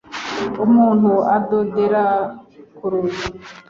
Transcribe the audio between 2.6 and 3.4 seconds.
ku rugi.